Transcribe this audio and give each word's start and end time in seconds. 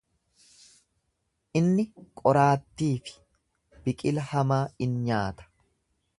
Inni 1.59 1.85
qoraattii 2.21 2.91
fi 3.09 3.17
biqila 3.85 4.27
hamaa 4.33 4.63
in 4.87 4.99
nyaata. 5.11 5.49